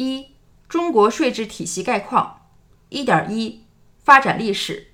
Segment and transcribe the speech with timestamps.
[0.00, 0.28] 一、
[0.66, 2.40] 中国税制体系概况。
[2.88, 3.64] 一点一、
[4.02, 4.88] 发展历史。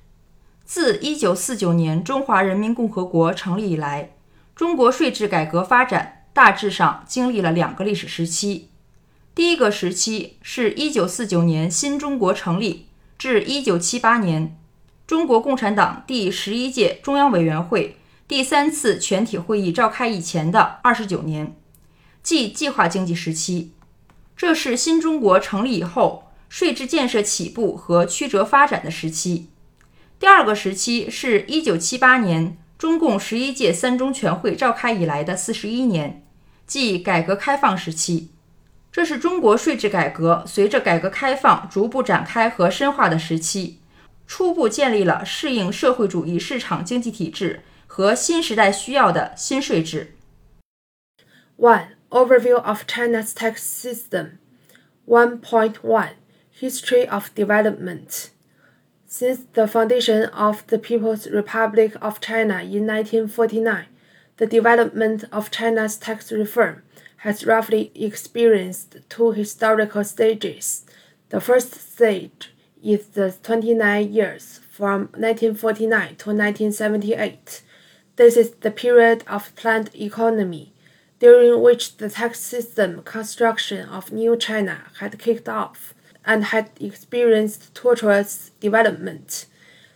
[0.64, 4.10] 自一九四九年中华人民共和国成立以来，
[4.56, 8.70] 中国税制改革发展大致上经历了两个历史时期。
[9.32, 14.58] 第一个时期是一九四九年新中国成立至一九七八年
[15.06, 17.96] 中国共产党第十一届中央委员会
[18.26, 21.56] 第三次全体会议召开以前的二十九年，
[22.24, 23.75] 即计划经济时期。
[24.36, 29.48] 这是新中国成立以后税制建设起步和曲折发展的时期。
[30.18, 36.22] 第二个时期是一九七八年中共十一届三中全会召开以来的四十一年，
[36.66, 38.30] 即改革开放时期。
[38.92, 43.80] 这是中国税制改革随着改革开放逐步展开和深化的时期，
[44.26, 50.16] 初步建立了适应社会主义市场经济体制和新时代需要的新税制。
[51.58, 51.95] One.
[52.12, 54.38] Overview of China's tax system.
[55.08, 56.10] 1.1
[56.52, 58.30] History of Development.
[59.06, 63.86] Since the foundation of the People's Republic of China in 1949,
[64.36, 66.84] the development of China's tax reform
[67.18, 70.86] has roughly experienced two historical stages.
[71.30, 77.62] The first stage is the 29 years from 1949 to 1978.
[78.14, 80.72] This is the period of planned economy
[81.18, 87.74] during which the tax system construction of New China had kicked off and had experienced
[87.74, 89.46] tortuous development.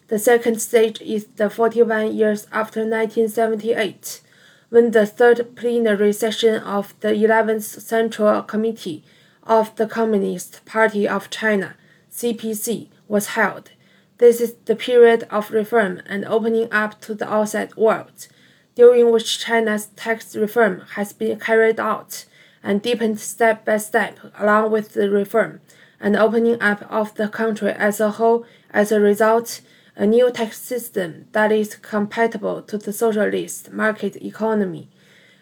[0.08, 4.22] The second stage is the 41 years after 1978,
[4.70, 9.04] when the third plenary session of the 11th Central Committee
[9.42, 11.74] of the Communist Party of China,
[12.10, 13.70] CPC, was held.
[14.18, 18.28] This is the period of reform and opening up to the outside world
[18.75, 22.25] during which China's tax reform has been carried out
[22.61, 25.59] and deepened step by step along with the reform
[25.99, 29.61] and opening up of the country as a whole as a result
[29.95, 34.89] a new tax system that is compatible to the socialist market economy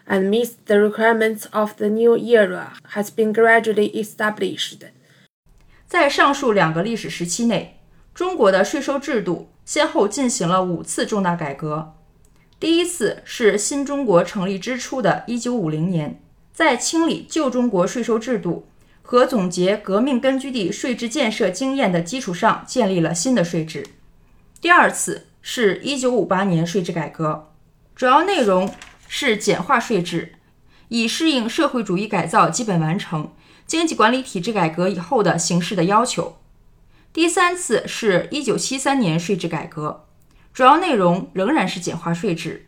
[0.06, 4.86] and meets the requirements of the new era has been gradually established.
[5.88, 7.80] 在上述两个历史时期内，
[8.14, 11.94] 中国的税收制度先后进行了五次重大改革。
[12.61, 16.21] 第一次是新中国成立之初的1950年，
[16.53, 18.67] 在清理旧中国税收制度
[19.01, 23.87] 和总结革命根据地税制建设经验的基础上，建立了新的税制。
[24.61, 27.53] 第二次是1958年税制改革，
[27.95, 28.75] 主要内容
[29.07, 30.35] 是简化税制，
[30.89, 33.31] 以适应社会主义改造基本完成、
[33.69, 36.39] 经济管理体制改革以后的形势的要求。
[37.13, 40.08] 第三次是1973年税制改革。
[40.59, 42.67] 主要内容仍然是简化税制。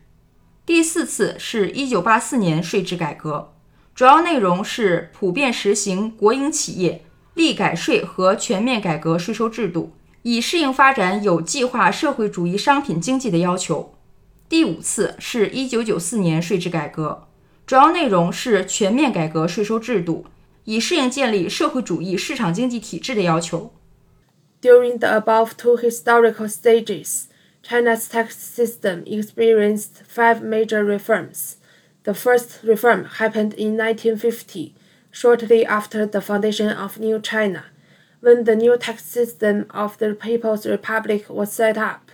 [0.65, 3.51] 第四次是一九八四年税制改革，
[3.93, 7.03] 主要内容是普遍实行国营企业
[7.33, 9.91] 利改税和全面改革税收制度，
[10.21, 13.93] 以适应发展有计划社会主义商品经济的要求。
[14.47, 17.27] 第五次是一九九四年税制改革，
[17.65, 20.25] 主要内容是全面改革税收制度，
[20.63, 23.73] 以适应建立社会主义市场经济体制的要求。
[24.61, 27.23] During the above two historical stages.
[27.63, 31.57] China's tax system experienced five major reforms.
[32.03, 34.73] The first reform happened in 1950,
[35.11, 37.65] shortly after the foundation of New China,
[38.19, 42.11] when the new tax system of the People's Republic was set up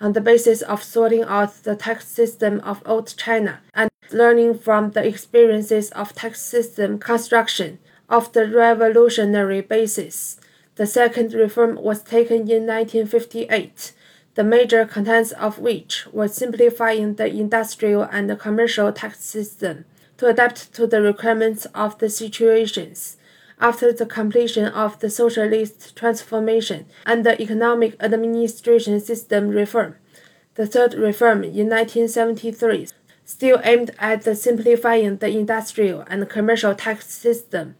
[0.00, 4.90] on the basis of sorting out the tax system of old China and learning from
[4.90, 7.78] the experiences of tax system construction
[8.08, 10.40] of the revolutionary basis.
[10.76, 13.92] The second reform was taken in 1958
[14.34, 19.84] the major contents of which were simplifying the industrial and commercial tax system
[20.16, 23.16] to adapt to the requirements of the situations
[23.58, 29.96] after the completion of the socialist transformation and the economic administration system reform.
[30.54, 32.88] The third reform in 1973
[33.24, 37.76] still aimed at the simplifying the industrial and commercial tax system.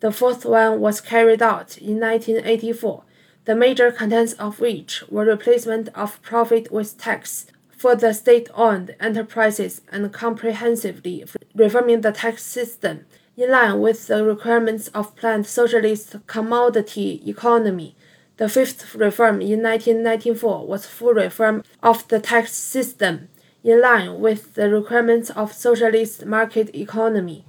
[0.00, 3.04] The fourth one was carried out in 1984
[3.44, 9.80] the major contents of which were replacement of profit with tax for the state-owned enterprises
[9.90, 11.24] and comprehensively
[11.54, 13.04] reforming the tax system
[13.36, 17.96] in line with the requirements of planned socialist commodity economy.
[18.36, 23.28] The fifth reform in 1994 was full reform of the tax system
[23.64, 27.44] in line with the requirements of socialist market economy.